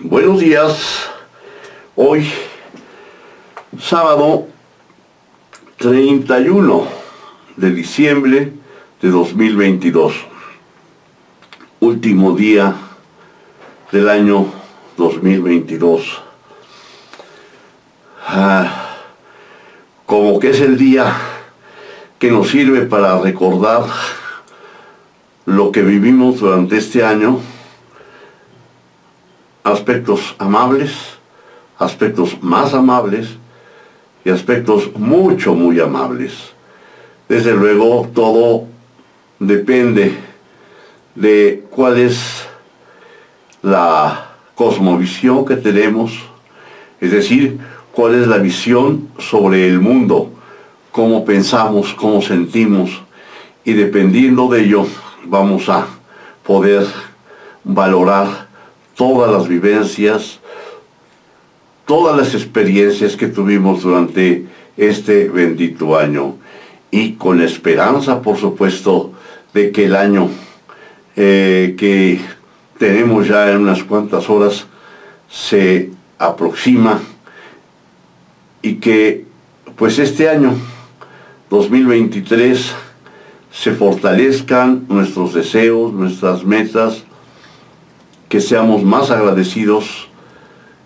Buenos 0.00 0.40
días. 0.40 1.08
Hoy, 1.94 2.28
sábado 3.78 4.48
31 5.76 6.88
de 7.56 7.70
diciembre 7.70 8.52
de 9.00 9.08
2022. 9.08 10.14
Último 11.78 12.34
día 12.34 12.74
del 13.92 14.08
año 14.08 14.46
2022. 14.96 16.22
Ah, 18.26 18.96
como 20.06 20.40
que 20.40 20.50
es 20.50 20.60
el 20.60 20.76
día 20.76 21.16
que 22.18 22.32
nos 22.32 22.48
sirve 22.48 22.80
para 22.80 23.20
recordar 23.20 23.84
lo 25.46 25.70
que 25.70 25.82
vivimos 25.82 26.40
durante 26.40 26.78
este 26.78 27.04
año 27.04 27.38
aspectos 29.64 30.36
amables, 30.38 30.92
aspectos 31.78 32.40
más 32.42 32.74
amables 32.74 33.28
y 34.24 34.30
aspectos 34.30 34.90
mucho, 34.94 35.54
muy 35.54 35.80
amables. 35.80 36.52
Desde 37.28 37.54
luego, 37.54 38.08
todo 38.14 38.66
depende 39.38 40.16
de 41.14 41.64
cuál 41.70 41.98
es 41.98 42.46
la 43.62 44.32
cosmovisión 44.54 45.44
que 45.44 45.56
tenemos, 45.56 46.12
es 47.00 47.10
decir, 47.10 47.58
cuál 47.92 48.14
es 48.14 48.26
la 48.26 48.38
visión 48.38 49.08
sobre 49.18 49.66
el 49.66 49.80
mundo, 49.80 50.30
cómo 50.92 51.24
pensamos, 51.24 51.94
cómo 51.94 52.20
sentimos, 52.20 53.02
y 53.64 53.72
dependiendo 53.72 54.48
de 54.48 54.64
ello 54.64 54.86
vamos 55.24 55.68
a 55.70 55.86
poder 56.44 56.86
valorar 57.64 58.43
todas 58.94 59.30
las 59.30 59.48
vivencias, 59.48 60.40
todas 61.86 62.16
las 62.16 62.34
experiencias 62.34 63.16
que 63.16 63.28
tuvimos 63.28 63.82
durante 63.82 64.46
este 64.76 65.28
bendito 65.28 65.96
año. 65.96 66.36
Y 66.90 67.12
con 67.12 67.38
la 67.38 67.44
esperanza, 67.44 68.22
por 68.22 68.36
supuesto, 68.36 69.12
de 69.52 69.72
que 69.72 69.86
el 69.86 69.96
año 69.96 70.28
eh, 71.16 71.74
que 71.78 72.20
tenemos 72.78 73.28
ya 73.28 73.50
en 73.50 73.58
unas 73.58 73.82
cuantas 73.84 74.28
horas 74.28 74.66
se 75.30 75.90
aproxima 76.18 77.00
y 78.62 78.74
que 78.76 79.24
pues 79.76 79.98
este 79.98 80.28
año 80.28 80.54
2023 81.50 82.74
se 83.52 83.72
fortalezcan 83.72 84.86
nuestros 84.88 85.34
deseos, 85.34 85.92
nuestras 85.92 86.44
metas, 86.44 87.03
que 88.34 88.40
seamos 88.40 88.82
más 88.82 89.12
agradecidos 89.12 90.08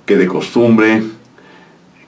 que 0.05 0.19
de 0.19 0.27
costumbre, 0.27 1.03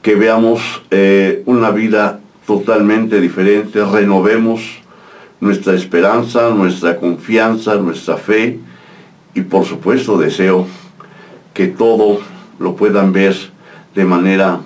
que 0.02 0.14
veamos 0.14 0.82
eh, 0.90 1.42
una 1.46 1.70
vida 1.70 2.20
totalmente 2.46 3.22
diferente, 3.22 3.82
renovemos 3.82 4.60
nuestra 5.40 5.72
esperanza, 5.72 6.50
nuestra 6.50 6.98
confianza, 6.98 7.76
nuestra 7.76 8.18
fe 8.18 8.60
y 9.32 9.40
por 9.40 9.64
supuesto 9.64 10.18
deseo 10.18 10.66
que 11.54 11.68
todo 11.68 12.20
lo 12.58 12.76
puedan 12.76 13.14
ver 13.14 13.34
de 13.94 14.04
manera 14.04 14.60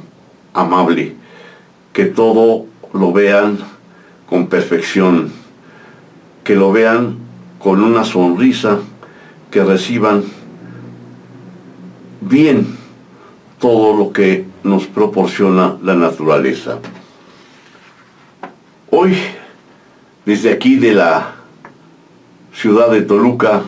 amable, 0.55 1.14
que 1.92 2.06
todo 2.06 2.67
lo 2.92 3.12
vean 3.12 3.58
con 4.28 4.48
perfección, 4.48 5.30
que 6.42 6.56
lo 6.56 6.72
vean 6.72 7.19
con 7.61 7.80
una 7.80 8.02
sonrisa, 8.02 8.80
que 9.52 9.62
reciban 9.62 10.25
bien 12.28 12.67
todo 13.58 13.97
lo 13.97 14.12
que 14.12 14.44
nos 14.62 14.86
proporciona 14.86 15.77
la 15.83 15.94
naturaleza. 15.94 16.78
Hoy, 18.91 19.14
desde 20.25 20.52
aquí 20.52 20.77
de 20.77 20.92
la 20.92 21.34
ciudad 22.52 22.90
de 22.90 23.02
Toluca, 23.02 23.63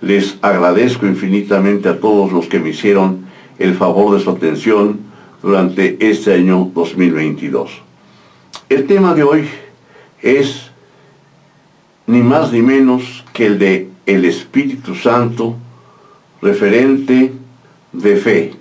les 0.00 0.36
agradezco 0.42 1.06
infinitamente 1.06 1.88
a 1.88 2.00
todos 2.00 2.32
los 2.32 2.46
que 2.46 2.58
me 2.58 2.70
hicieron 2.70 3.26
el 3.58 3.74
favor 3.74 4.16
de 4.16 4.24
su 4.24 4.30
atención 4.30 5.00
durante 5.42 5.96
este 6.00 6.34
año 6.34 6.70
2022. 6.74 7.70
El 8.68 8.86
tema 8.86 9.14
de 9.14 9.22
hoy 9.22 9.48
es 10.22 10.70
ni 12.06 12.22
más 12.22 12.52
ni 12.52 12.62
menos 12.62 13.24
que 13.32 13.46
el 13.46 13.58
de 13.58 13.88
el 14.06 14.24
Espíritu 14.24 14.94
Santo 14.94 15.56
referente 16.42 17.32
de 17.92 18.16
fe, 18.16 18.54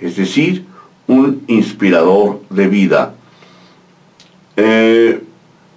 es 0.00 0.16
decir, 0.16 0.64
un 1.06 1.42
inspirador 1.46 2.40
de 2.50 2.68
vida. 2.68 3.14
Eh, 4.56 5.20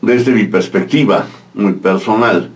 desde 0.01 0.31
mi 0.31 0.45
perspectiva 0.45 1.27
muy 1.53 1.73
personal, 1.73 2.51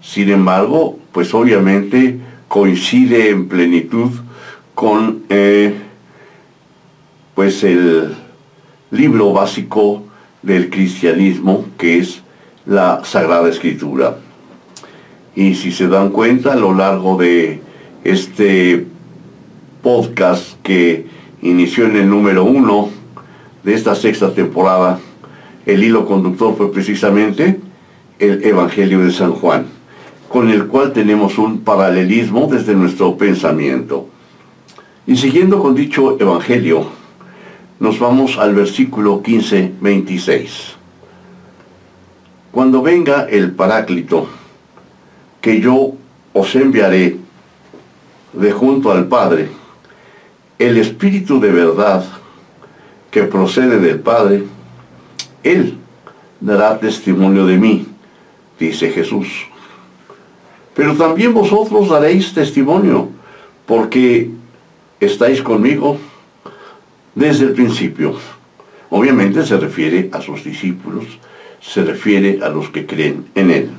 sin 0.00 0.30
embargo, 0.30 0.98
pues 1.12 1.34
obviamente 1.34 2.18
coincide 2.48 3.30
en 3.30 3.48
plenitud 3.48 4.10
con 4.74 5.24
eh, 5.28 5.74
pues 7.34 7.64
el 7.64 8.14
libro 8.90 9.32
básico 9.32 10.04
del 10.42 10.70
cristianismo 10.70 11.66
que 11.76 11.98
es 11.98 12.22
la 12.66 13.04
Sagrada 13.04 13.48
Escritura. 13.48 14.18
Y 15.34 15.54
si 15.54 15.72
se 15.72 15.88
dan 15.88 16.10
cuenta 16.10 16.52
a 16.52 16.56
lo 16.56 16.72
largo 16.72 17.16
de 17.16 17.60
este 18.04 18.86
podcast 19.86 20.60
que 20.64 21.06
inició 21.42 21.86
en 21.86 21.94
el 21.94 22.10
número 22.10 22.42
uno 22.42 22.88
de 23.62 23.72
esta 23.72 23.94
sexta 23.94 24.34
temporada, 24.34 24.98
el 25.64 25.84
hilo 25.84 26.06
conductor 26.06 26.56
fue 26.56 26.72
precisamente 26.72 27.60
el 28.18 28.44
Evangelio 28.44 29.04
de 29.04 29.12
San 29.12 29.30
Juan, 29.30 29.66
con 30.28 30.50
el 30.50 30.66
cual 30.66 30.92
tenemos 30.92 31.38
un 31.38 31.60
paralelismo 31.60 32.48
desde 32.50 32.74
nuestro 32.74 33.16
pensamiento. 33.16 34.08
Y 35.06 35.16
siguiendo 35.16 35.62
con 35.62 35.76
dicho 35.76 36.16
Evangelio, 36.18 36.88
nos 37.78 38.00
vamos 38.00 38.38
al 38.38 38.56
versículo 38.56 39.22
15, 39.22 39.74
26. 39.80 40.50
Cuando 42.50 42.82
venga 42.82 43.28
el 43.30 43.52
Paráclito, 43.52 44.26
que 45.40 45.60
yo 45.60 45.92
os 46.32 46.56
enviaré 46.56 47.18
de 48.32 48.50
junto 48.50 48.90
al 48.90 49.06
Padre, 49.06 49.48
el 50.58 50.76
Espíritu 50.78 51.40
de 51.40 51.50
verdad 51.50 52.04
que 53.10 53.24
procede 53.24 53.78
del 53.78 54.00
Padre, 54.00 54.44
Él 55.42 55.78
dará 56.40 56.78
testimonio 56.78 57.46
de 57.46 57.58
mí, 57.58 57.86
dice 58.58 58.90
Jesús. 58.90 59.28
Pero 60.74 60.94
también 60.94 61.32
vosotros 61.32 61.88
daréis 61.88 62.34
testimonio, 62.34 63.10
porque 63.64 64.30
estáis 65.00 65.42
conmigo 65.42 65.98
desde 67.14 67.46
el 67.46 67.52
principio. 67.52 68.14
Obviamente 68.90 69.44
se 69.44 69.56
refiere 69.56 70.10
a 70.12 70.20
sus 70.20 70.44
discípulos, 70.44 71.04
se 71.60 71.82
refiere 71.82 72.40
a 72.42 72.48
los 72.48 72.68
que 72.68 72.86
creen 72.86 73.26
en 73.34 73.50
Él. 73.50 73.70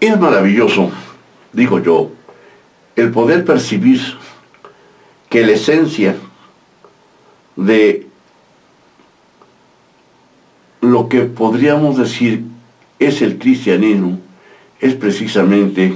Es 0.00 0.18
maravilloso, 0.18 0.90
digo 1.52 1.80
yo, 1.80 2.12
el 2.96 3.10
poder 3.10 3.44
percibir 3.44 4.00
que 5.28 5.44
la 5.44 5.52
esencia 5.52 6.16
de 7.54 8.06
lo 10.80 11.08
que 11.08 11.22
podríamos 11.22 11.98
decir 11.98 12.44
es 12.98 13.20
el 13.20 13.38
cristianismo 13.38 14.18
es 14.80 14.94
precisamente 14.94 15.94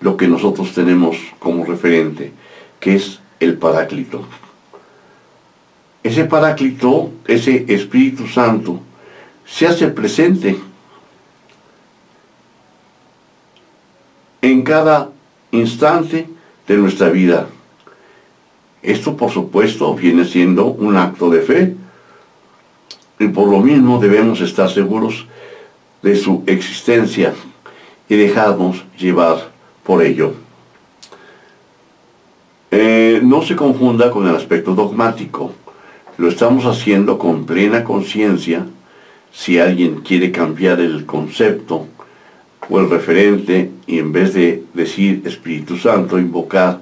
lo 0.00 0.16
que 0.16 0.26
nosotros 0.26 0.72
tenemos 0.72 1.16
como 1.38 1.64
referente, 1.64 2.32
que 2.80 2.96
es 2.96 3.20
el 3.38 3.56
Paráclito. 3.58 4.24
Ese 6.02 6.24
Paráclito, 6.24 7.12
ese 7.26 7.66
Espíritu 7.68 8.26
Santo, 8.26 8.80
se 9.44 9.66
hace 9.66 9.88
presente 9.88 10.58
en 14.42 14.62
cada 14.62 15.10
instante 15.52 16.28
de 16.70 16.76
nuestra 16.76 17.08
vida. 17.08 17.48
Esto, 18.80 19.16
por 19.16 19.32
supuesto, 19.32 19.92
viene 19.96 20.24
siendo 20.24 20.66
un 20.66 20.96
acto 20.96 21.28
de 21.28 21.40
fe. 21.42 21.74
Y 23.18 23.26
por 23.26 23.48
lo 23.48 23.58
mismo 23.58 23.98
debemos 23.98 24.40
estar 24.40 24.70
seguros 24.70 25.26
de 26.00 26.14
su 26.14 26.44
existencia 26.46 27.34
y 28.08 28.14
dejarnos 28.14 28.84
llevar 28.96 29.50
por 29.82 30.00
ello. 30.00 30.34
Eh, 32.70 33.20
no 33.20 33.42
se 33.42 33.56
confunda 33.56 34.12
con 34.12 34.28
el 34.28 34.36
aspecto 34.36 34.72
dogmático. 34.76 35.52
Lo 36.18 36.28
estamos 36.28 36.66
haciendo 36.66 37.18
con 37.18 37.46
plena 37.46 37.82
conciencia. 37.82 38.64
Si 39.32 39.58
alguien 39.58 40.02
quiere 40.02 40.30
cambiar 40.30 40.78
el 40.78 41.04
concepto 41.04 41.88
o 42.70 42.78
el 42.78 42.88
referente 42.88 43.70
y 43.86 43.98
en 43.98 44.12
vez 44.12 44.32
de 44.32 44.62
decir 44.72 45.22
Espíritu 45.26 45.76
Santo, 45.76 46.18
invocar 46.18 46.80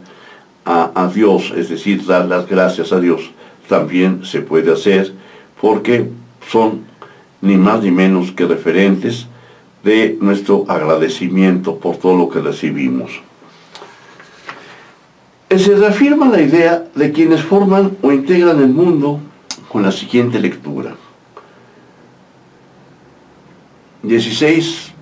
a, 0.64 0.92
a 0.94 1.08
Dios, 1.08 1.52
es 1.56 1.70
decir, 1.70 2.04
dar 2.04 2.26
las 2.26 2.46
gracias 2.46 2.92
a 2.92 3.00
Dios, 3.00 3.30
también 3.68 4.24
se 4.24 4.42
puede 4.42 4.72
hacer 4.72 5.12
porque 5.60 6.06
son 6.48 6.82
ni 7.40 7.56
más 7.56 7.82
ni 7.82 7.90
menos 7.90 8.32
que 8.32 8.46
referentes 8.46 9.26
de 9.82 10.18
nuestro 10.20 10.64
agradecimiento 10.68 11.76
por 11.76 11.96
todo 11.96 12.16
lo 12.16 12.28
que 12.28 12.40
recibimos. 12.40 13.10
Se 15.48 15.74
reafirma 15.74 16.28
la 16.28 16.42
idea 16.42 16.84
de 16.94 17.10
quienes 17.10 17.42
forman 17.42 17.96
o 18.02 18.12
integran 18.12 18.60
el 18.60 18.68
mundo 18.68 19.20
con 19.68 19.82
la 19.82 19.92
siguiente 19.92 20.38
lectura. 20.38 20.94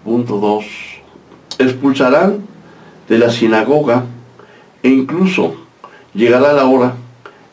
16.2 0.07 0.65
Expulsarán 1.59 2.47
de 3.09 3.19
la 3.19 3.31
sinagoga 3.31 4.05
e 4.83 4.89
incluso 4.89 5.57
llegará 6.15 6.53
la 6.53 6.67
hora 6.67 6.95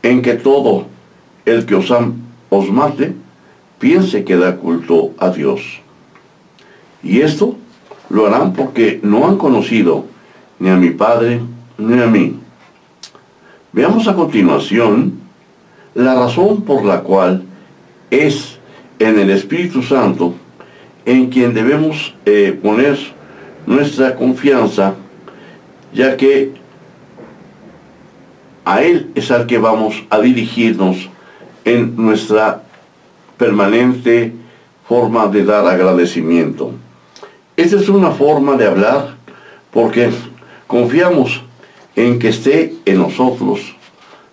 en 0.03 0.21
que 0.21 0.33
todo 0.33 0.87
el 1.45 1.65
que 1.65 1.75
os, 1.75 1.91
os 2.49 2.69
mate 2.69 3.15
piense 3.79 4.23
que 4.23 4.35
da 4.35 4.57
culto 4.57 5.11
a 5.17 5.29
Dios. 5.29 5.81
Y 7.01 7.21
esto 7.21 7.55
lo 8.09 8.27
harán 8.27 8.53
porque 8.53 8.99
no 9.03 9.27
han 9.27 9.37
conocido 9.37 10.05
ni 10.59 10.69
a 10.69 10.75
mi 10.75 10.91
Padre 10.91 11.41
ni 11.77 12.01
a 12.01 12.07
mí. 12.07 12.39
Veamos 13.71 14.07
a 14.07 14.15
continuación 14.15 15.19
la 15.95 16.13
razón 16.13 16.63
por 16.63 16.83
la 16.83 17.01
cual 17.01 17.43
es 18.11 18.59
en 18.99 19.17
el 19.17 19.29
Espíritu 19.29 19.81
Santo 19.81 20.35
en 21.05 21.29
quien 21.29 21.53
debemos 21.53 22.15
eh, 22.25 22.57
poner 22.61 22.97
nuestra 23.65 24.15
confianza, 24.15 24.95
ya 25.93 26.17
que 26.17 26.51
a 28.65 28.81
Él 28.81 29.11
es 29.15 29.31
al 29.31 29.45
que 29.45 29.57
vamos 29.57 30.03
a 30.09 30.19
dirigirnos 30.19 31.09
en 31.65 31.95
nuestra 31.95 32.63
permanente 33.37 34.33
forma 34.87 35.27
de 35.27 35.43
dar 35.43 35.65
agradecimiento. 35.65 36.71
Esta 37.55 37.77
es 37.77 37.89
una 37.89 38.11
forma 38.11 38.55
de 38.55 38.67
hablar 38.67 39.15
porque 39.71 40.09
confiamos 40.67 41.43
en 41.95 42.19
que 42.19 42.29
esté 42.29 42.75
en 42.85 42.97
nosotros 42.97 43.75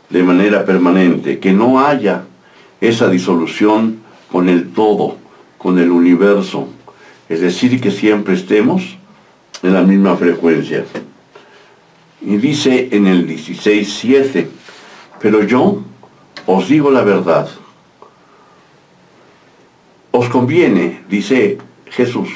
de 0.08 0.22
manera 0.22 0.64
permanente, 0.64 1.38
que 1.38 1.52
no 1.52 1.80
haya 1.80 2.24
esa 2.80 3.08
disolución 3.08 3.98
con 4.30 4.48
el 4.48 4.70
todo, 4.72 5.16
con 5.60 5.78
el 5.78 5.90
universo. 5.90 6.68
Es 7.28 7.42
decir, 7.42 7.78
que 7.82 7.90
siempre 7.90 8.32
estemos 8.32 8.96
en 9.62 9.74
la 9.74 9.82
misma 9.82 10.16
frecuencia. 10.16 10.86
Y 12.22 12.38
dice 12.38 12.88
en 12.92 13.06
el 13.06 13.28
16.7, 13.28 14.46
pero 15.20 15.44
yo 15.44 15.82
os 16.46 16.66
digo 16.66 16.90
la 16.90 17.02
verdad. 17.02 17.46
Os 20.12 20.30
conviene, 20.30 21.02
dice 21.10 21.58
Jesús, 21.90 22.30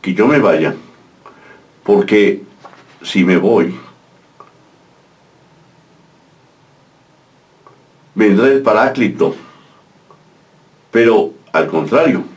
que 0.00 0.14
yo 0.14 0.28
me 0.28 0.38
vaya, 0.38 0.76
porque 1.82 2.42
si 3.02 3.24
me 3.24 3.38
voy, 3.38 3.74
vendrá 8.14 8.46
el 8.46 8.62
paráclito. 8.62 9.34
Pero 10.92 11.32
al 11.52 11.66
contrario, 11.66 12.35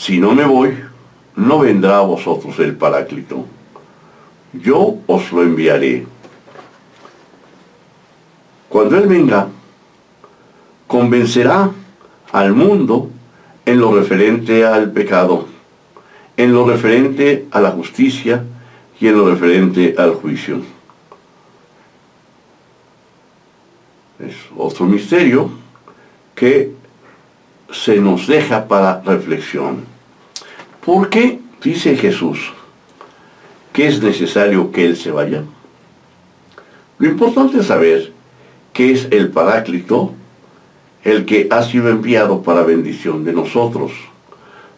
si 0.00 0.18
no 0.18 0.34
me 0.34 0.46
voy, 0.46 0.78
no 1.36 1.58
vendrá 1.58 1.98
a 1.98 2.00
vosotros 2.00 2.58
el 2.58 2.74
paráclito. 2.74 3.44
Yo 4.54 4.96
os 5.06 5.30
lo 5.30 5.42
enviaré. 5.42 6.06
Cuando 8.70 8.96
Él 8.96 9.06
venga, 9.06 9.48
convencerá 10.86 11.70
al 12.32 12.54
mundo 12.54 13.10
en 13.66 13.78
lo 13.78 13.94
referente 13.94 14.64
al 14.64 14.90
pecado, 14.90 15.46
en 16.34 16.54
lo 16.54 16.66
referente 16.66 17.46
a 17.50 17.60
la 17.60 17.72
justicia 17.72 18.42
y 18.98 19.06
en 19.06 19.18
lo 19.18 19.28
referente 19.28 19.94
al 19.98 20.14
juicio. 20.14 20.62
Es 24.18 24.34
otro 24.56 24.86
misterio 24.86 25.50
que 26.34 26.72
se 27.70 27.96
nos 27.96 28.26
deja 28.26 28.66
para 28.66 29.02
reflexión. 29.02 29.89
¿Por 30.84 31.10
qué 31.10 31.40
dice 31.62 31.96
Jesús 31.96 32.52
que 33.72 33.86
es 33.86 34.02
necesario 34.02 34.72
que 34.72 34.86
Él 34.86 34.96
se 34.96 35.10
vaya? 35.10 35.44
Lo 36.98 37.08
importante 37.08 37.58
es 37.58 37.66
saber 37.66 38.12
que 38.72 38.92
es 38.92 39.08
el 39.10 39.30
Paráclito 39.30 40.14
el 41.04 41.24
que 41.24 41.48
ha 41.50 41.62
sido 41.62 41.88
enviado 41.88 42.42
para 42.42 42.62
bendición 42.62 43.24
de 43.24 43.32
nosotros. 43.32 43.92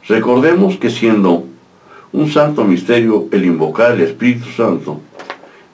Recordemos 0.08 0.76
que 0.76 0.90
siendo 0.90 1.44
un 2.12 2.30
santo 2.30 2.64
misterio 2.64 3.28
el 3.30 3.44
invocar 3.44 3.92
el 3.92 4.02
Espíritu 4.02 4.48
Santo, 4.56 5.00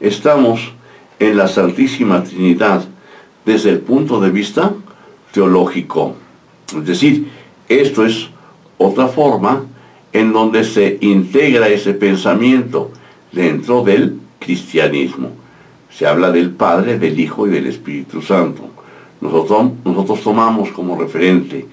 estamos 0.00 0.72
en 1.18 1.36
la 1.36 1.48
Santísima 1.48 2.22
Trinidad 2.22 2.84
desde 3.44 3.70
el 3.70 3.80
punto 3.80 4.20
de 4.20 4.30
vista 4.30 4.72
teológico. 5.32 6.16
Es 6.76 6.86
decir, 6.86 7.30
esto 7.68 8.04
es 8.04 8.28
otra 8.78 9.08
forma 9.08 9.64
en 10.18 10.32
donde 10.32 10.64
se 10.64 10.98
integra 11.00 11.68
ese 11.68 11.94
pensamiento 11.94 12.90
dentro 13.30 13.84
del 13.84 14.18
cristianismo. 14.40 15.30
Se 15.90 16.06
habla 16.06 16.32
del 16.32 16.50
Padre, 16.50 16.98
del 16.98 17.18
Hijo 17.20 17.46
y 17.46 17.50
del 17.50 17.66
Espíritu 17.66 18.20
Santo. 18.20 18.62
Nosotros, 19.20 19.72
nosotros 19.84 20.20
tomamos 20.22 20.70
como 20.70 20.98
referente 21.00 21.66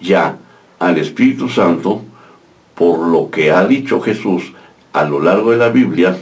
ya 0.00 0.36
al 0.78 0.98
Espíritu 0.98 1.48
Santo 1.48 2.02
por 2.74 2.98
lo 3.06 3.30
que 3.30 3.52
ha 3.52 3.64
dicho 3.66 4.00
Jesús 4.00 4.52
a 4.92 5.04
lo 5.04 5.20
largo 5.20 5.52
de 5.52 5.58
la 5.58 5.68
Biblia, 5.68 6.16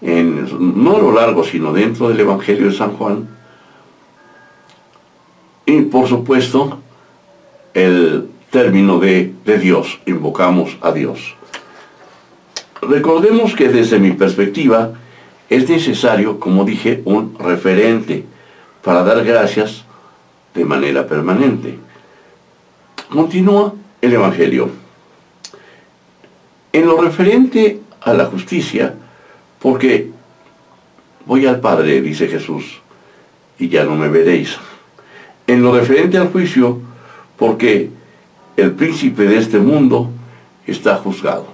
no 0.00 0.96
a 0.96 0.98
lo 0.98 1.12
largo, 1.12 1.42
sino 1.42 1.72
dentro 1.72 2.08
del 2.08 2.20
Evangelio 2.20 2.66
de 2.66 2.76
San 2.76 2.92
Juan, 2.92 3.28
y 5.66 5.80
por 5.82 6.06
supuesto, 6.06 6.78
el 7.72 8.28
término 8.54 9.00
de, 9.00 9.32
de 9.44 9.58
Dios, 9.58 9.98
invocamos 10.06 10.78
a 10.80 10.92
Dios. 10.92 11.34
Recordemos 12.80 13.52
que 13.56 13.68
desde 13.68 13.98
mi 13.98 14.12
perspectiva 14.12 14.92
es 15.50 15.68
necesario, 15.68 16.38
como 16.38 16.64
dije, 16.64 17.02
un 17.04 17.36
referente 17.36 18.24
para 18.80 19.02
dar 19.02 19.24
gracias 19.24 19.84
de 20.54 20.64
manera 20.64 21.04
permanente. 21.08 21.80
Continúa 23.08 23.74
el 24.00 24.12
Evangelio. 24.12 24.70
En 26.72 26.86
lo 26.86 27.02
referente 27.02 27.80
a 28.02 28.14
la 28.14 28.26
justicia, 28.26 28.94
porque 29.58 30.10
voy 31.26 31.44
al 31.44 31.58
Padre, 31.58 32.00
dice 32.00 32.28
Jesús, 32.28 32.80
y 33.58 33.68
ya 33.68 33.82
no 33.82 33.96
me 33.96 34.08
veréis 34.08 34.56
en 35.48 35.60
lo 35.60 35.74
referente 35.74 36.18
al 36.18 36.30
juicio, 36.30 36.78
porque 37.36 37.90
el 38.56 38.72
príncipe 38.72 39.24
de 39.24 39.38
este 39.38 39.58
mundo 39.58 40.10
está 40.66 40.96
juzgado. 40.96 41.46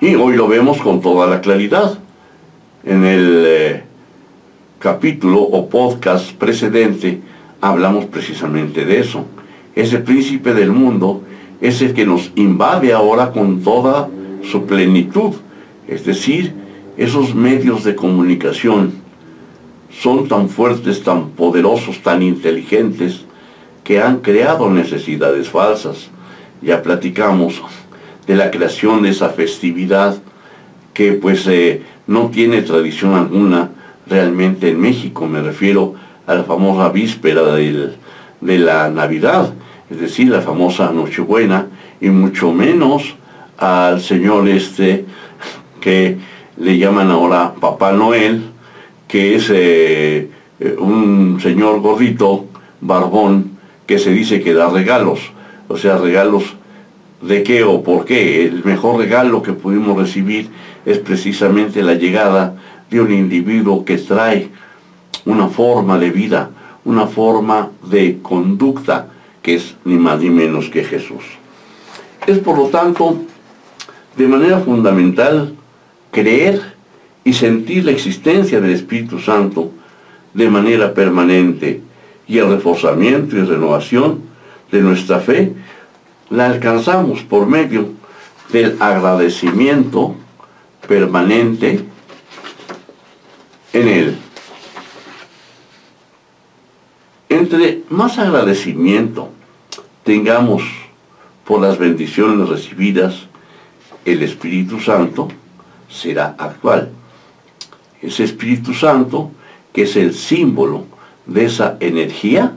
Y 0.00 0.14
hoy 0.14 0.36
lo 0.36 0.48
vemos 0.48 0.78
con 0.78 1.00
toda 1.00 1.26
la 1.26 1.40
claridad. 1.40 1.98
En 2.84 3.04
el 3.04 3.44
eh, 3.46 3.82
capítulo 4.78 5.40
o 5.40 5.68
podcast 5.68 6.32
precedente 6.32 7.20
hablamos 7.60 8.04
precisamente 8.06 8.84
de 8.84 9.00
eso. 9.00 9.24
Ese 9.74 9.98
príncipe 9.98 10.54
del 10.54 10.70
mundo 10.70 11.22
es 11.60 11.80
el 11.80 11.94
que 11.94 12.04
nos 12.04 12.30
invade 12.36 12.92
ahora 12.92 13.32
con 13.32 13.62
toda 13.62 14.08
su 14.42 14.66
plenitud, 14.66 15.32
es 15.88 16.04
decir, 16.04 16.52
esos 16.96 17.34
medios 17.34 17.82
de 17.84 17.94
comunicación 17.94 18.92
son 19.90 20.28
tan 20.28 20.48
fuertes, 20.48 21.02
tan 21.02 21.30
poderosos, 21.30 22.00
tan 22.02 22.22
inteligentes, 22.22 23.24
que 23.84 24.00
han 24.00 24.18
creado 24.18 24.70
necesidades 24.70 25.48
falsas. 25.48 26.10
Ya 26.62 26.82
platicamos 26.82 27.62
de 28.26 28.34
la 28.34 28.50
creación 28.50 29.02
de 29.02 29.10
esa 29.10 29.28
festividad 29.28 30.16
que 30.94 31.12
pues 31.12 31.46
eh, 31.46 31.82
no 32.06 32.30
tiene 32.30 32.62
tradición 32.62 33.14
alguna 33.14 33.70
realmente 34.06 34.70
en 34.70 34.80
México. 34.80 35.26
Me 35.26 35.42
refiero 35.42 35.94
a 36.26 36.34
la 36.34 36.44
famosa 36.44 36.88
víspera 36.88 37.42
de 37.54 38.58
la 38.58 38.88
Navidad, 38.88 39.52
es 39.90 40.00
decir, 40.00 40.28
la 40.28 40.40
famosa 40.40 40.90
Nochebuena, 40.90 41.66
y 42.00 42.08
mucho 42.08 42.52
menos 42.52 43.14
al 43.58 44.00
señor 44.00 44.48
este 44.48 45.04
que 45.80 46.16
le 46.56 46.78
llaman 46.78 47.10
ahora 47.10 47.54
Papá 47.60 47.92
Noel, 47.92 48.42
que 49.06 49.36
es 49.36 49.50
eh, 49.50 50.30
eh, 50.60 50.76
un 50.78 51.38
señor 51.40 51.80
gordito, 51.80 52.46
barbón, 52.80 53.53
que 53.86 53.98
se 53.98 54.10
dice 54.10 54.40
que 54.42 54.54
da 54.54 54.68
regalos, 54.68 55.20
o 55.68 55.76
sea, 55.76 55.98
regalos 55.98 56.54
de 57.20 57.42
qué 57.42 57.64
o 57.64 57.82
por 57.82 58.04
qué. 58.04 58.44
El 58.44 58.64
mejor 58.64 58.98
regalo 58.98 59.42
que 59.42 59.52
pudimos 59.52 59.96
recibir 59.96 60.50
es 60.84 60.98
precisamente 60.98 61.82
la 61.82 61.94
llegada 61.94 62.56
de 62.90 63.00
un 63.00 63.12
individuo 63.12 63.84
que 63.84 63.98
trae 63.98 64.50
una 65.24 65.48
forma 65.48 65.98
de 65.98 66.10
vida, 66.10 66.50
una 66.84 67.06
forma 67.06 67.70
de 67.82 68.18
conducta 68.22 69.08
que 69.42 69.54
es 69.54 69.76
ni 69.84 69.96
más 69.96 70.20
ni 70.20 70.30
menos 70.30 70.70
que 70.70 70.84
Jesús. 70.84 71.24
Es 72.26 72.38
por 72.38 72.56
lo 72.56 72.68
tanto 72.68 73.18
de 74.16 74.26
manera 74.26 74.60
fundamental 74.60 75.54
creer 76.10 76.74
y 77.24 77.32
sentir 77.32 77.84
la 77.84 77.90
existencia 77.90 78.60
del 78.60 78.70
Espíritu 78.72 79.18
Santo 79.18 79.70
de 80.32 80.48
manera 80.48 80.94
permanente 80.94 81.82
y 82.26 82.38
el 82.38 82.48
reforzamiento 82.48 83.36
y 83.36 83.42
renovación 83.42 84.22
de 84.70 84.80
nuestra 84.80 85.20
fe 85.20 85.52
la 86.30 86.46
alcanzamos 86.46 87.22
por 87.22 87.46
medio 87.46 87.90
del 88.50 88.76
agradecimiento 88.80 90.14
permanente 90.86 91.84
en 93.72 93.88
Él. 93.88 94.18
Entre 97.28 97.82
más 97.88 98.18
agradecimiento 98.18 99.30
tengamos 100.02 100.62
por 101.44 101.60
las 101.60 101.78
bendiciones 101.78 102.48
recibidas, 102.48 103.26
el 104.04 104.22
Espíritu 104.22 104.80
Santo 104.80 105.28
será 105.88 106.34
actual. 106.38 106.90
Ese 108.00 108.24
Espíritu 108.24 108.72
Santo 108.74 109.30
que 109.72 109.82
es 109.82 109.96
el 109.96 110.14
símbolo 110.14 110.86
de 111.26 111.44
esa 111.44 111.76
energía 111.80 112.52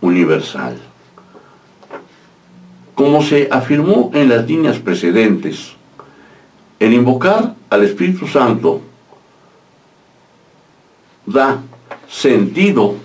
universal. 0.00 0.78
Como 2.94 3.22
se 3.22 3.48
afirmó 3.50 4.10
en 4.14 4.28
las 4.28 4.46
líneas 4.46 4.78
precedentes, 4.78 5.74
el 6.78 6.92
invocar 6.92 7.54
al 7.70 7.84
Espíritu 7.84 8.26
Santo 8.26 8.80
da 11.26 11.62
sentido 12.08 12.96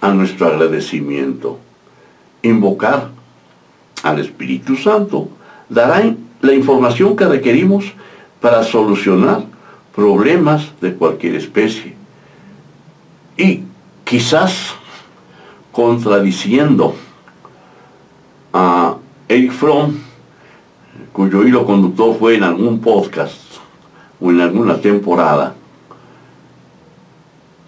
a 0.00 0.12
nuestro 0.12 0.46
agradecimiento. 0.46 1.58
Invocar 2.42 3.10
al 4.02 4.18
Espíritu 4.20 4.76
Santo 4.76 5.28
dará 5.68 6.14
la 6.40 6.54
información 6.54 7.16
que 7.16 7.26
requerimos 7.26 7.92
para 8.40 8.62
solucionar 8.62 9.44
problemas 9.94 10.72
de 10.80 10.94
cualquier 10.94 11.36
especie. 11.36 11.94
Y 13.36 13.62
quizás 14.04 14.74
contradiciendo 15.72 16.94
a 18.52 18.96
Eric 19.28 19.52
Fromm, 19.52 19.94
cuyo 21.12 21.42
hilo 21.42 21.66
conductor 21.66 22.16
fue 22.18 22.36
en 22.36 22.44
algún 22.44 22.80
podcast 22.80 23.40
o 24.20 24.30
en 24.30 24.40
alguna 24.40 24.80
temporada, 24.80 25.54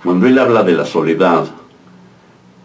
cuando 0.05 0.27
él 0.27 0.39
habla 0.39 0.63
de 0.63 0.73
la 0.73 0.85
soledad, 0.85 1.47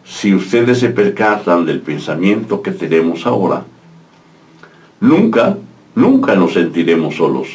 si 0.05 0.35
ustedes 0.35 0.79
se 0.79 0.89
percatan 0.89 1.65
del 1.65 1.79
pensamiento 1.81 2.61
que 2.61 2.71
tenemos 2.71 3.25
ahora, 3.25 3.63
nunca, 4.99 5.57
nunca 5.95 6.35
nos 6.35 6.53
sentiremos 6.53 7.15
solos. 7.15 7.47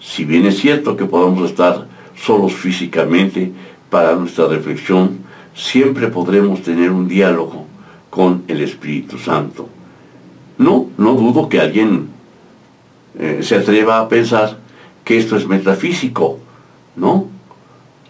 Si 0.00 0.24
bien 0.24 0.44
es 0.46 0.58
cierto 0.58 0.96
que 0.96 1.04
podamos 1.06 1.48
estar 1.50 1.86
solos 2.16 2.52
físicamente 2.52 3.52
para 3.88 4.14
nuestra 4.14 4.46
reflexión, 4.48 5.19
siempre 5.54 6.08
podremos 6.08 6.62
tener 6.62 6.90
un 6.90 7.08
diálogo 7.08 7.66
con 8.08 8.42
el 8.48 8.60
Espíritu 8.60 9.18
Santo. 9.18 9.68
No, 10.58 10.88
no 10.98 11.14
dudo 11.14 11.48
que 11.48 11.60
alguien 11.60 12.08
eh, 13.18 13.40
se 13.42 13.56
atreva 13.56 14.00
a 14.00 14.08
pensar 14.08 14.58
que 15.04 15.18
esto 15.18 15.36
es 15.36 15.46
metafísico, 15.46 16.38
¿no? 16.96 17.28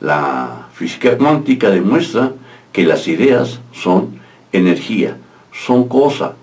La 0.00 0.68
física 0.74 1.16
cuántica 1.16 1.70
demuestra 1.70 2.32
que 2.72 2.84
las 2.84 3.06
ideas 3.08 3.60
son 3.72 4.20
energía, 4.52 5.16
son 5.52 5.88
cosa, 5.88 6.34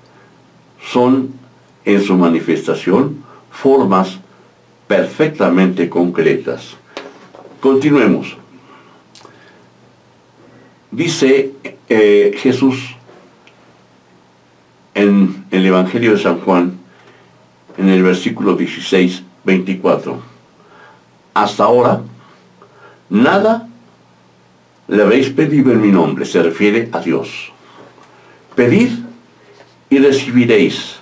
son 0.92 1.32
en 1.86 2.02
su 2.04 2.16
manifestación 2.16 3.24
formas 3.52 4.20
perfectamente 4.88 5.90
concretas. 5.90 6.76
Continuemos. 7.60 8.38
Dice 10.92 11.52
eh, 11.90 12.36
Jesús 12.38 12.96
en 14.94 15.46
el 15.52 15.66
Evangelio 15.66 16.14
de 16.14 16.18
San 16.18 16.40
Juan, 16.40 16.78
en 17.78 17.90
el 17.90 18.02
versículo 18.02 18.56
16, 18.56 19.24
24. 19.44 20.20
Hasta 21.34 21.64
ahora, 21.64 22.02
nada 23.10 23.68
le 24.88 25.04
habéis 25.04 25.30
pedido 25.30 25.72
en 25.72 25.82
mi 25.82 25.92
nombre, 25.92 26.26
se 26.26 26.42
refiere 26.42 26.90
a 26.92 27.00
Dios. 27.00 27.52
Pedid 28.56 28.92
y 29.90 30.00
recibiréis 30.00 30.96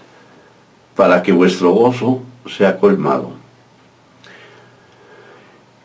para 0.95 1.21
que 1.21 1.31
vuestro 1.31 1.71
gozo 1.71 2.23
sea 2.57 2.77
colmado. 2.79 3.31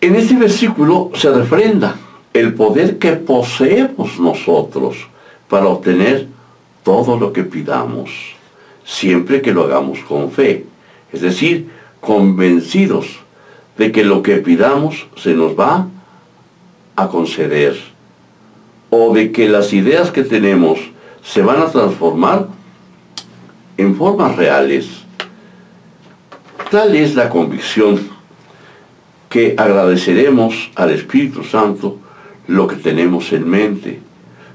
En 0.01 0.17
este 0.17 0.35
versículo 0.35 1.11
se 1.15 1.31
refrenda 1.31 1.95
el 2.33 2.55
poder 2.55 2.99
que 2.99 3.13
poseemos 3.13 4.19
nosotros 4.19 4.97
para 5.49 5.67
obtener 5.67 6.29
todo 6.83 7.19
lo 7.19 7.33
que 7.33 7.45
pidamos, 7.45 8.11
siempre 8.85 9.43
que 9.43 9.53
lo 9.53 9.65
hagamos 9.65 10.01
con 10.01 10.31
fe, 10.31 10.67
es 11.13 11.21
decir, 11.21 11.69
convencidos 12.01 13.21
de 13.77 13.93
que 13.93 14.05
lo 14.05 14.23
que 14.23 14.37
pidamos 14.37 15.07
se 15.17 15.35
nos 15.35 15.59
va 15.59 15.89
a 16.97 17.09
conceder, 17.09 17.79
o 18.91 19.15
de 19.15 19.31
que 19.31 19.49
las 19.49 19.73
ideas 19.73 20.11
que 20.11 20.25
tenemos 20.25 20.81
se 21.23 21.43
van 21.43 21.63
a 21.63 21.67
transformar 21.67 22.49
en 23.77 23.95
formas 23.97 24.37
reales. 24.37 24.89
Tal 26.71 26.95
es 26.97 27.15
la 27.15 27.29
convicción 27.29 28.09
que 29.29 29.55
agradeceremos 29.57 30.71
al 30.75 30.91
Espíritu 30.91 31.45
Santo 31.45 32.00
lo 32.51 32.67
que 32.67 32.75
tenemos 32.75 33.33
en 33.33 33.49
mente, 33.49 34.01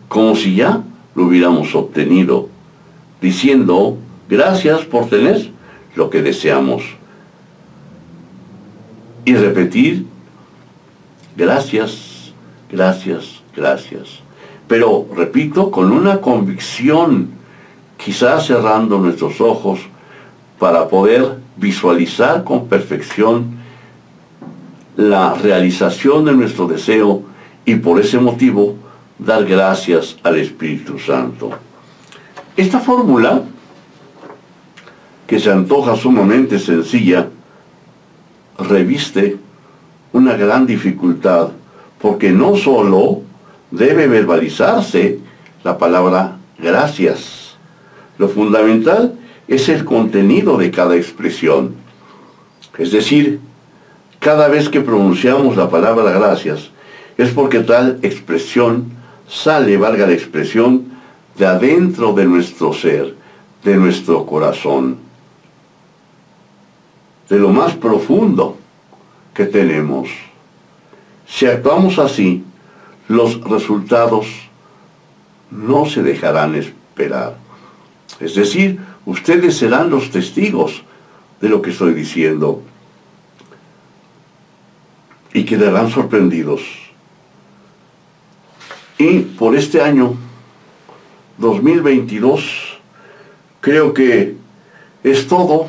como 0.10 0.36
si 0.36 0.56
ya 0.56 0.82
lo 1.16 1.24
hubiéramos 1.24 1.74
obtenido, 1.76 2.50
diciendo, 3.22 3.98
gracias 4.28 4.82
por 4.82 5.08
tener 5.08 5.50
lo 5.96 6.10
que 6.10 6.22
deseamos. 6.22 6.84
Y 9.24 9.34
repetir, 9.36 10.06
gracias, 11.38 12.34
gracias, 12.70 13.42
gracias. 13.56 14.20
Pero, 14.68 15.08
repito, 15.16 15.72
con 15.72 15.94
una 15.94 16.20
convicción, 16.20 17.30
quizás 17.96 18.46
cerrando 18.46 19.00
nuestros 19.00 19.40
ojos 19.40 19.80
para 20.60 20.90
poder 20.90 21.38
visualizar 21.56 22.44
con 22.44 22.68
perfección 22.68 23.56
la 24.98 25.34
realización 25.34 26.26
de 26.26 26.34
nuestro 26.34 26.68
deseo 26.68 27.35
y 27.66 27.76
por 27.76 28.00
ese 28.00 28.20
motivo 28.20 28.76
dar 29.18 29.46
gracias 29.46 30.18
al 30.24 30.38
Espíritu 30.38 31.00
Santo. 31.00 31.52
Esta 32.56 32.80
fórmula, 32.80 33.44
que 35.28 35.40
se 35.40 35.52
antoja 35.52 35.96
sumamente 35.96 36.60
sencilla, 36.60 37.28
reviste 38.60 39.38
una 40.14 40.38
gran 40.38 40.66
dificultad, 40.66 41.50
porque 42.00 42.32
no 42.32 42.56
solo 42.56 43.22
debe 43.72 44.08
verbalizarse 44.08 45.20
la 45.64 45.78
palabra 45.78 46.38
gracias. 46.60 47.56
Lo 48.18 48.30
fundamental 48.30 49.16
es 49.48 49.68
el 49.68 49.84
contenido 49.84 50.58
de 50.58 50.72
cada 50.72 50.96
expresión. 50.96 51.76
Es 52.78 52.92
decir, 52.92 53.40
cada 54.20 54.48
vez 54.48 54.70
que 54.70 54.82
pronunciamos 54.82 55.58
la 55.58 55.70
palabra 55.70 56.12
gracias, 56.12 56.70
es 57.18 57.32
porque 57.32 57.60
tal 57.60 58.00
expresión 58.02 58.92
sale, 59.28 59.78
valga 59.78 60.08
la 60.08 60.14
expresión, 60.14 60.96
de 61.38 61.46
adentro 61.46 62.14
de 62.14 62.26
nuestro 62.26 62.74
ser, 62.74 63.16
de 63.64 63.76
nuestro 63.76 64.26
corazón, 64.26 64.98
de 67.30 67.40
lo 67.40 67.50
más 67.50 67.74
profundo 67.74 68.58
que 69.34 69.46
tenemos. 69.46 70.10
Si 71.28 71.46
actuamos 71.46 72.00
así, 72.00 72.44
los 73.08 73.42
resultados 73.42 74.28
no 75.52 75.86
se 75.86 76.04
dejarán 76.04 76.56
esperar. 76.56 77.38
Es 78.20 78.36
decir, 78.36 78.80
ustedes 79.06 79.58
serán 79.58 79.90
los 79.90 80.12
testigos 80.12 80.84
de 81.42 81.50
lo 81.50 81.62
que 81.62 81.72
estoy 81.72 81.94
diciendo 81.94 82.62
y 85.34 85.44
quedarán 85.44 85.90
sorprendidos 85.90 86.85
y 88.98 89.20
por 89.20 89.56
este 89.56 89.82
año 89.82 90.16
2022 91.38 92.80
creo 93.60 93.94
que 93.94 94.36
es 95.04 95.28
todo 95.28 95.68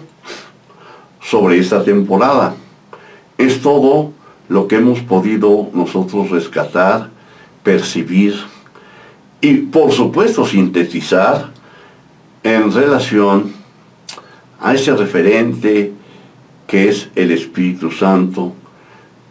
sobre 1.21 1.59
esta 1.59 1.83
temporada. 1.83 2.55
Es 3.37 3.61
todo 3.61 4.13
lo 4.49 4.69
que 4.69 4.77
hemos 4.77 5.01
podido 5.01 5.69
nosotros 5.75 6.31
rescatar, 6.31 7.11
percibir 7.63 8.35
y 9.41 9.55
por 9.55 9.93
supuesto 9.93 10.47
sintetizar 10.47 11.51
en 12.43 12.73
relación 12.73 13.53
a 14.61 14.75
ese 14.75 14.95
referente 14.95 15.93
que 16.67 16.89
es 16.89 17.11
el 17.15 17.31
Espíritu 17.33 17.91
Santo, 17.91 18.53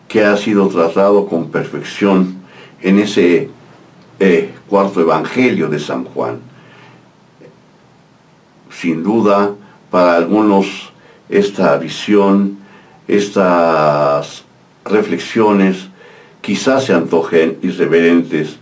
que 0.08 0.24
ha 0.24 0.38
sido 0.38 0.68
tratado 0.68 1.28
con 1.28 1.50
perfección 1.50 2.36
en 2.82 3.00
ese 3.00 3.50
eh, 4.20 4.54
cuarto 4.68 5.02
Evangelio 5.02 5.68
de 5.70 5.80
San 5.80 6.06
Juan. 6.06 6.40
Sin 8.70 9.04
duda, 9.04 9.52
para 9.92 10.18
algunos 10.18 10.92
esta 11.30 11.78
visión, 11.78 12.58
estas 13.08 14.44
reflexiones 14.84 15.88
quizás 16.42 16.86
se 16.86 16.94
antojen 16.94 17.58
irreverentes, 17.62 18.58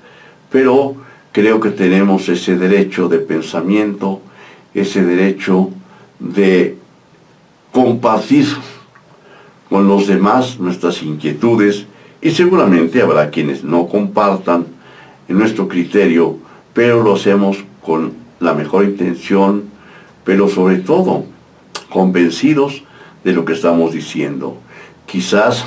pero 0.49 0.95
creo 1.31 1.59
que 1.59 1.71
tenemos 1.71 2.29
ese 2.29 2.55
derecho 2.55 3.09
de 3.09 3.19
pensamiento, 3.19 4.21
ese 4.73 5.03
derecho 5.03 5.69
de 6.19 6.77
compartir 7.71 8.47
con 9.69 9.87
los 9.87 10.07
demás 10.07 10.59
nuestras 10.59 11.01
inquietudes 11.01 11.87
y 12.21 12.31
seguramente 12.31 13.01
habrá 13.01 13.29
quienes 13.29 13.63
no 13.63 13.87
compartan 13.87 14.67
en 15.27 15.37
nuestro 15.37 15.67
criterio, 15.67 16.37
pero 16.73 17.03
lo 17.03 17.15
hacemos 17.15 17.63
con 17.81 18.13
la 18.39 18.53
mejor 18.53 18.85
intención, 18.85 19.65
pero 20.23 20.47
sobre 20.47 20.77
todo 20.77 21.25
convencidos 21.89 22.83
de 23.23 23.33
lo 23.33 23.45
que 23.45 23.53
estamos 23.53 23.93
diciendo. 23.93 24.57
Quizás 25.05 25.65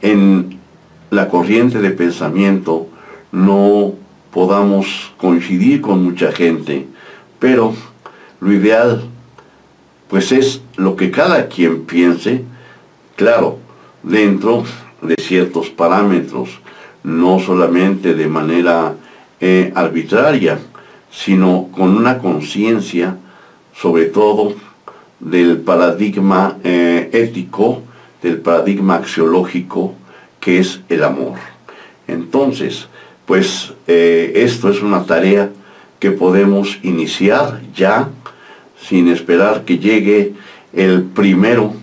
en 0.00 0.58
la 1.10 1.28
corriente 1.28 1.80
de 1.80 1.90
pensamiento 1.90 2.88
no 3.32 3.94
podamos 4.32 5.12
coincidir 5.18 5.80
con 5.80 6.02
mucha 6.02 6.32
gente, 6.32 6.86
pero 7.38 7.74
lo 8.40 8.52
ideal 8.52 9.02
pues 10.08 10.32
es 10.32 10.60
lo 10.76 10.96
que 10.96 11.12
cada 11.12 11.46
quien 11.46 11.84
piense, 11.84 12.42
claro, 13.14 13.58
dentro 14.02 14.64
de 15.00 15.14
ciertos 15.22 15.70
parámetros, 15.70 16.50
no 17.02 17.38
solamente 17.38 18.14
de 18.14 18.28
manera 18.28 18.94
eh, 19.40 19.72
arbitraria, 19.74 20.58
sino 21.10 21.68
con 21.72 21.96
una 21.96 22.18
conciencia, 22.18 23.16
sobre 23.74 24.06
todo, 24.06 24.54
del 25.18 25.58
paradigma 25.58 26.58
eh, 26.64 27.10
ético, 27.12 27.82
del 28.22 28.38
paradigma 28.38 28.96
axiológico, 28.96 29.94
que 30.40 30.58
es 30.58 30.80
el 30.88 31.04
amor. 31.04 31.38
Entonces, 32.06 32.88
pues 33.26 33.72
eh, 33.86 34.32
esto 34.36 34.70
es 34.70 34.82
una 34.82 35.04
tarea 35.04 35.50
que 35.98 36.10
podemos 36.10 36.78
iniciar 36.82 37.60
ya, 37.74 38.08
sin 38.80 39.08
esperar 39.08 39.64
que 39.64 39.78
llegue 39.78 40.32
el 40.72 41.02
primero 41.02 41.74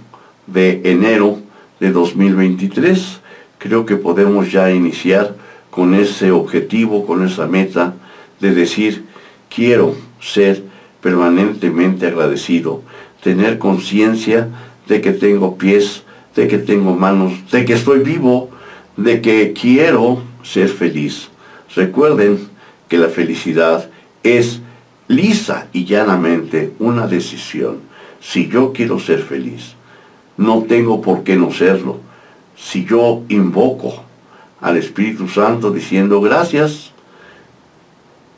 de 0.47 0.81
enero 0.83 1.37
de 1.79 1.91
2023. 1.91 3.21
Creo 3.57 3.85
que 3.85 3.95
podemos 3.95 4.51
ya 4.51 4.71
iniciar 4.71 5.35
con 5.69 5.93
ese 5.93 6.31
objetivo, 6.31 7.05
con 7.05 7.25
esa 7.25 7.47
meta 7.47 7.95
de 8.39 8.53
decir, 8.53 9.05
quiero 9.53 9.95
ser 10.19 10.63
permanentemente 11.01 12.07
agradecido 12.07 12.83
tener 13.21 13.57
conciencia 13.57 14.47
de 14.87 15.01
que 15.01 15.11
tengo 15.11 15.57
pies, 15.57 16.03
de 16.35 16.47
que 16.47 16.57
tengo 16.57 16.95
manos, 16.95 17.33
de 17.51 17.65
que 17.65 17.73
estoy 17.73 17.99
vivo, 17.99 18.49
de 18.95 19.21
que 19.21 19.53
quiero 19.53 20.21
ser 20.43 20.69
feliz. 20.69 21.29
Recuerden 21.75 22.47
que 22.87 22.97
la 22.97 23.09
felicidad 23.09 23.89
es 24.23 24.61
lisa 25.07 25.67
y 25.73 25.85
llanamente 25.85 26.73
una 26.79 27.07
decisión. 27.07 27.79
Si 28.21 28.47
yo 28.47 28.71
quiero 28.73 28.99
ser 28.99 29.19
feliz, 29.19 29.75
no 30.37 30.63
tengo 30.63 31.01
por 31.01 31.23
qué 31.23 31.35
no 31.35 31.51
serlo. 31.51 31.99
Si 32.57 32.85
yo 32.85 33.23
invoco 33.29 34.03
al 34.59 34.77
Espíritu 34.77 35.27
Santo 35.27 35.71
diciendo 35.71 36.19
gracias 36.19 36.91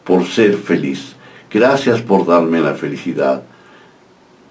por 0.04 0.26
ser 0.26 0.58
feliz, 0.58 1.16
gracias 1.50 2.02
por 2.02 2.26
darme 2.26 2.60
la 2.60 2.74
felicidad, 2.74 3.44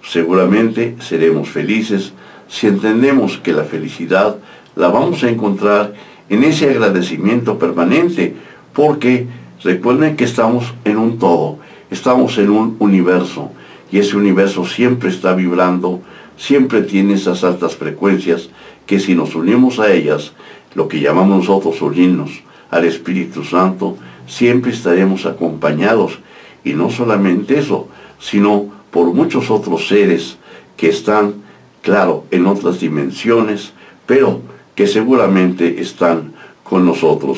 seguramente 0.03 0.95
seremos 0.99 1.49
felices. 1.49 2.13
Si 2.47 2.67
entendemos 2.67 3.37
que 3.37 3.53
la 3.53 3.63
felicidad 3.63 4.37
la 4.75 4.87
vamos 4.87 5.23
a 5.23 5.29
encontrar 5.29 5.93
en 6.29 6.43
ese 6.43 6.69
agradecimiento 6.69 7.59
permanente, 7.59 8.35
porque 8.73 9.27
recuerden 9.63 10.15
que 10.15 10.23
estamos 10.23 10.73
en 10.85 10.97
un 10.97 11.19
todo, 11.19 11.59
estamos 11.91 12.37
en 12.37 12.49
un 12.49 12.75
universo, 12.79 13.51
y 13.91 13.99
ese 13.99 14.15
universo 14.15 14.65
siempre 14.65 15.09
está 15.09 15.33
vibrando, 15.33 16.01
siempre 16.37 16.83
tiene 16.83 17.15
esas 17.15 17.43
altas 17.43 17.75
frecuencias, 17.75 18.49
que 18.89 18.99
si 18.99 19.13
nos 19.13 19.35
unimos 19.35 19.77
a 19.79 19.93
ellas, 19.93 20.33
lo 20.73 20.87
que 20.87 20.99
llamamos 20.99 21.47
nosotros 21.47 21.79
unirnos 21.79 22.31
al 22.71 22.85
Espíritu 22.85 23.43
Santo, 23.43 23.97
siempre 24.25 24.71
estaremos 24.71 25.27
acompañados, 25.27 26.17
y 26.63 26.73
no 26.73 26.89
solamente 26.89 27.59
eso, 27.59 27.87
sino 28.19 28.65
por 28.89 29.13
muchos 29.13 29.51
otros 29.51 29.87
seres 29.87 30.39
que 30.75 30.89
están, 30.89 31.35
claro, 31.83 32.25
en 32.31 32.47
otras 32.47 32.79
dimensiones, 32.79 33.73
pero 34.07 34.41
que 34.73 34.87
seguramente 34.87 35.79
están 35.79 36.33
con 36.63 36.83
nosotros. 36.83 37.37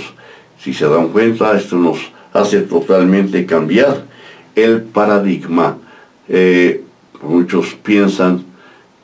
Si 0.58 0.74
se 0.74 0.88
dan 0.88 1.10
cuenta, 1.10 1.58
esto 1.58 1.76
nos 1.76 1.98
hace 2.32 2.62
totalmente 2.62 3.46
cambiar 3.46 4.06
el 4.56 4.84
paradigma. 4.84 5.80
Eh, 6.30 6.82
muchos 7.22 7.76
piensan 7.84 8.46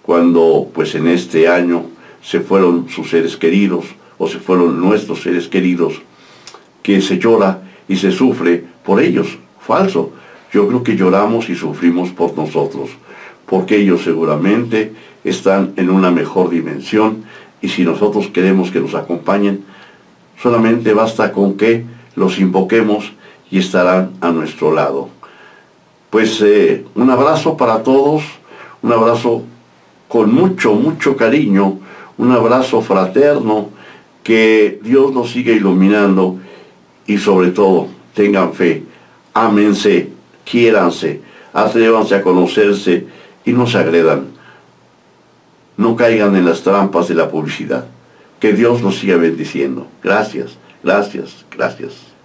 cuando 0.02 0.70
pues 0.74 0.96
en 0.96 1.10
este 1.10 1.50
año 1.50 1.97
se 2.28 2.42
fueron 2.42 2.90
sus 2.90 3.10
seres 3.10 3.38
queridos 3.38 3.86
o 4.18 4.28
se 4.28 4.40
fueron 4.40 4.82
nuestros 4.82 5.22
seres 5.22 5.48
queridos, 5.48 6.02
que 6.84 7.00
se 7.00 7.20
llora 7.20 7.62
y 7.88 7.96
se 7.96 8.12
sufre 8.12 8.66
por 8.84 9.02
ellos. 9.02 9.38
Falso. 9.62 10.12
Yo 10.52 10.68
creo 10.68 10.84
que 10.84 10.98
lloramos 10.98 11.50
y 11.50 11.56
sufrimos 11.56 12.10
por 12.10 12.38
nosotros, 12.38 12.90
porque 13.46 13.78
ellos 13.78 14.04
seguramente 14.04 14.94
están 15.24 15.72
en 15.78 15.90
una 15.90 16.12
mejor 16.12 16.50
dimensión 16.50 17.24
y 17.62 17.70
si 17.70 17.84
nosotros 17.84 18.28
queremos 18.28 18.72
que 18.72 18.82
nos 18.82 18.94
acompañen, 18.94 19.64
solamente 20.42 20.94
basta 20.94 21.32
con 21.32 21.56
que 21.56 21.86
los 22.16 22.40
invoquemos 22.40 23.14
y 23.50 23.60
estarán 23.60 24.12
a 24.20 24.32
nuestro 24.32 24.74
lado. 24.74 25.10
Pues 26.10 26.42
eh, 26.42 26.86
un 26.96 27.10
abrazo 27.10 27.56
para 27.56 27.84
todos, 27.84 28.24
un 28.82 28.92
abrazo 28.92 29.44
con 30.10 30.34
mucho, 30.34 30.74
mucho 30.74 31.16
cariño, 31.16 31.80
un 32.18 32.32
abrazo 32.32 32.82
fraterno, 32.82 33.70
que 34.24 34.80
Dios 34.84 35.14
nos 35.14 35.32
siga 35.32 35.54
iluminando 35.54 36.38
y 37.06 37.18
sobre 37.18 37.52
todo 37.52 37.88
tengan 38.14 38.54
fe, 38.54 38.84
ámense 39.34 40.18
quiéranse, 40.50 41.22
atrévanse 41.54 42.16
a 42.16 42.22
conocerse 42.22 43.06
y 43.46 43.52
no 43.52 43.68
se 43.68 43.78
agredan. 43.78 44.28
No 45.78 45.96
caigan 45.96 46.36
en 46.36 46.46
las 46.46 46.62
trampas 46.62 47.08
de 47.08 47.16
la 47.16 47.30
publicidad. 47.30 47.86
Que 48.40 48.54
Dios 48.54 48.82
nos 48.82 48.98
siga 48.98 49.18
bendiciendo. 49.18 49.88
Gracias, 50.04 50.58
gracias, 50.84 51.46
gracias. 51.52 52.17